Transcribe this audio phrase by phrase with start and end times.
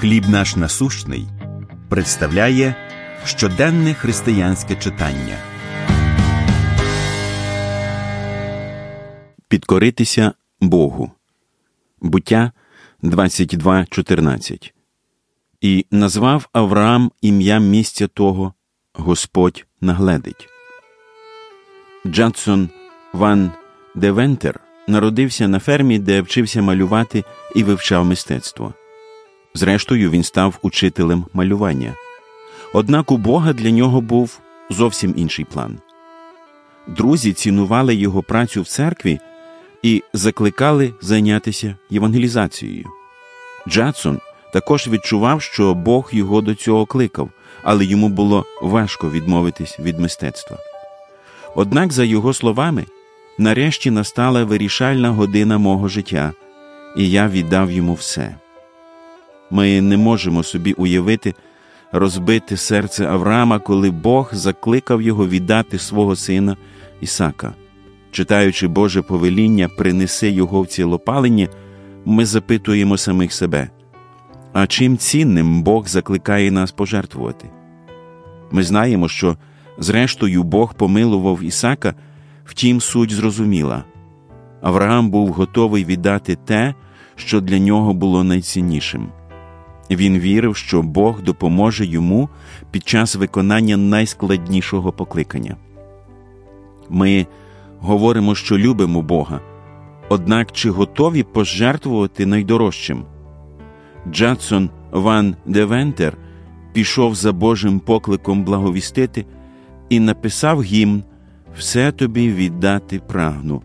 [0.00, 1.26] Хліб наш насущний
[1.88, 2.74] представляє
[3.24, 5.36] щоденне християнське читання.
[9.48, 11.10] Підкоритися Богу.
[12.00, 12.52] Буття
[13.02, 14.72] 22.14
[15.60, 18.54] І назвав Авраам ім'я місця того
[18.94, 20.48] Господь нагледить.
[22.06, 22.68] Джадсон
[23.12, 23.50] Ван
[23.94, 27.24] Девентер народився на фермі, де вчився малювати
[27.54, 28.74] і вивчав мистецтво.
[29.54, 31.94] Зрештою, він став учителем малювання.
[32.72, 34.40] Однак у Бога для нього був
[34.70, 35.78] зовсім інший план.
[36.86, 39.20] Друзі цінували його працю в церкві
[39.82, 42.86] і закликали зайнятися євангелізацією.
[43.68, 44.20] Джадсон
[44.52, 47.30] також відчував, що Бог його до цього кликав,
[47.62, 50.58] але йому було важко відмовитись від мистецтва.
[51.54, 52.84] Однак, за його словами,
[53.38, 56.32] нарешті настала вирішальна година мого життя,
[56.96, 58.34] і я віддав йому все.
[59.50, 61.34] Ми не можемо собі уявити
[61.92, 66.56] розбите серце Авраама, коли Бог закликав його віддати свого сина
[67.00, 67.54] Ісака.
[68.10, 71.48] Читаючи Боже повеління, принеси його в цілопалення,
[72.04, 73.68] ми запитуємо самих себе.
[74.52, 77.50] А чим цінним Бог закликає нас пожертвувати?
[78.50, 79.36] Ми знаємо, що,
[79.78, 81.94] зрештою, Бог помилував Ісака,
[82.44, 83.84] втім, суть зрозуміла.
[84.62, 86.74] Авраам був готовий віддати те,
[87.16, 89.08] що для нього було найціннішим.
[89.90, 92.28] Він вірив, що Бог допоможе йому
[92.70, 95.56] під час виконання найскладнішого покликання.
[96.88, 97.26] Ми
[97.80, 99.40] говоримо, що любимо Бога,
[100.08, 103.04] однак чи готові пожертвувати найдорожчим?
[104.10, 106.16] Джадсон Ван Девентер
[106.72, 109.26] пішов за Божим покликом благовістити
[109.88, 111.02] і написав гімн
[111.56, 113.62] Все тобі віддати прагну.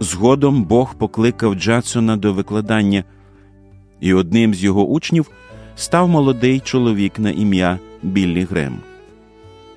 [0.00, 3.04] Згодом Бог покликав Джадсона до викладання
[4.04, 5.30] і одним з його учнів
[5.76, 8.78] став молодий чоловік на ім'я Біллі Грем.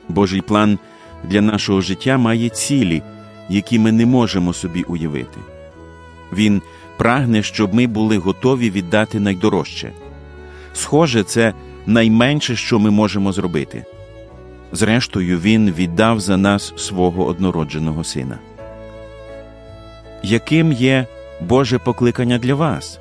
[0.09, 0.79] Божий план
[1.23, 3.01] для нашого життя має цілі,
[3.49, 5.39] які ми не можемо собі уявити.
[6.33, 6.61] Він
[6.97, 9.91] прагне, щоб ми були готові віддати найдорожче.
[10.73, 11.53] Схоже, це
[11.85, 13.85] найменше, що ми можемо зробити.
[14.71, 18.39] Зрештою, Він віддав за нас свого однородженого сина.
[20.23, 21.05] Яким є
[21.41, 22.99] Боже покликання для вас?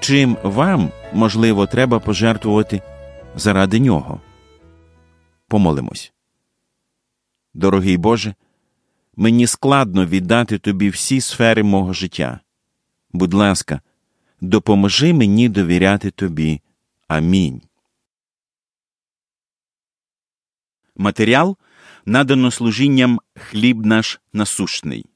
[0.00, 2.82] Чим вам, можливо, треба пожертвувати
[3.36, 4.20] заради нього.
[5.48, 6.12] Помолимось.
[7.54, 8.34] Дорогий Боже,
[9.16, 12.40] мені складно віддати тобі всі сфери мого життя.
[13.12, 13.80] Будь ласка,
[14.40, 16.60] допоможи мені довіряти тобі.
[17.08, 17.62] Амінь.
[20.96, 21.56] Матеріал
[22.06, 25.09] надано служінням хліб наш насущний.